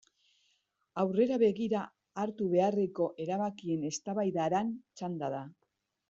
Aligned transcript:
Aurrera 1.01 1.35
begira 1.41 1.81
hartu 2.23 2.47
beharreko 2.53 3.05
erabakien 3.25 3.85
eztabaidaran 3.91 4.71
txanda 4.95 5.29
da. 5.35 5.43